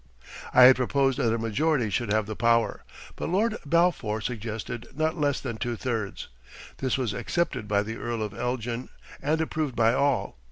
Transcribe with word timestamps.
I 0.51 0.63
had 0.63 0.77
proposed 0.77 1.19
that 1.19 1.31
a 1.31 1.37
majority 1.37 1.91
should 1.91 2.11
have 2.11 2.25
the 2.25 2.35
power, 2.35 2.83
but 3.15 3.29
Lord 3.29 3.55
Balfour 3.67 4.19
suggested 4.21 4.87
not 4.95 5.15
less 5.19 5.39
than 5.39 5.57
two 5.57 5.75
thirds. 5.75 6.27
This 6.79 6.97
was 6.97 7.13
accepted 7.13 7.67
by 7.67 7.83
the 7.83 7.97
Earl 7.97 8.23
of 8.23 8.33
Elgin 8.33 8.89
and 9.21 9.39
approved 9.39 9.75
by 9.75 9.93
all. 9.93 10.39